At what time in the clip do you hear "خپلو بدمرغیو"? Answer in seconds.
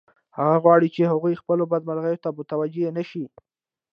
1.41-2.21